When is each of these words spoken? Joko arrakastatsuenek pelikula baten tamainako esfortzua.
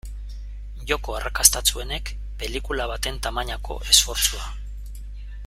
Joko 0.91 1.17
arrakastatsuenek 1.17 2.09
pelikula 2.39 2.89
baten 2.93 3.21
tamainako 3.27 3.79
esfortzua. 3.95 4.51